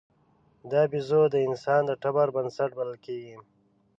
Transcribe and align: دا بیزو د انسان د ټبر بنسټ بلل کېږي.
دا 0.71 0.81
بیزو 0.91 1.21
د 1.33 1.35
انسان 1.47 1.81
د 1.87 1.91
ټبر 2.01 2.27
بنسټ 2.35 2.71
بلل 2.77 2.97
کېږي. 3.05 3.35